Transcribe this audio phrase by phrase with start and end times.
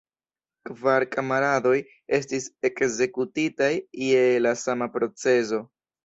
[0.67, 1.73] Kvar kamaradoj
[2.17, 3.67] estis ekzekutitaj
[4.05, 5.61] je la sama procezo.